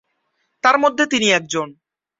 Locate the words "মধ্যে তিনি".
0.79-1.27